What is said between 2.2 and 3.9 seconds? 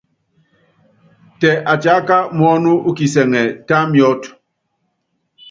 muɔ́nu u kisɛŋɛ, tá